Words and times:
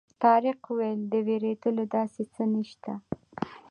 طارق 0.23 0.59
وویل 0.67 1.01
د 1.11 1.13
وېرېدلو 1.27 1.83
داسې 1.95 2.23
څه 2.33 2.43
نه 2.53 2.61
شته. 2.69 2.93